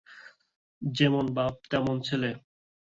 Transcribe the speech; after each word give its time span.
যেমন 0.81 1.25
বাপ, 1.33 1.53
তেমন 1.71 1.95
ছেলে। 2.01 2.29